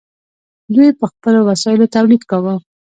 [0.73, 2.53] دوی په خپلو وسایلو تولید کاوه.